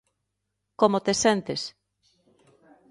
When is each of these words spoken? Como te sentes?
Como 0.79 0.97
te 1.05 1.13
sentes? 1.23 1.61